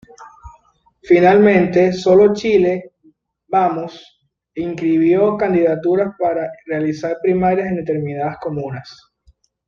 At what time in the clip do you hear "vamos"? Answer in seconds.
3.49-4.19